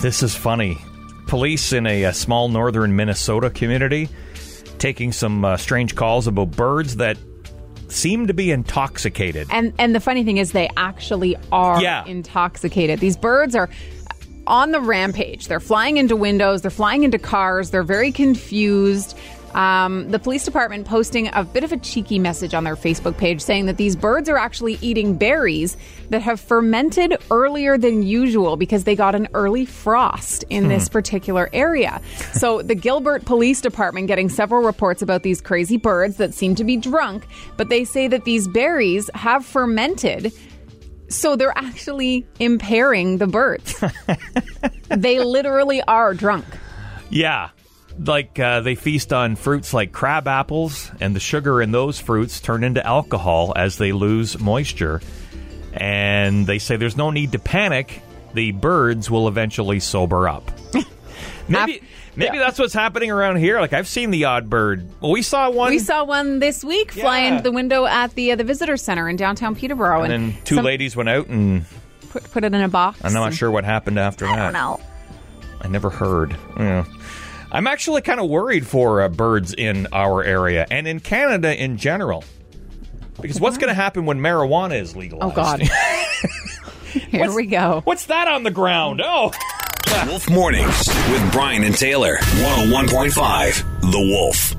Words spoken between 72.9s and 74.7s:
I'm not and- sure what happened after that. I don't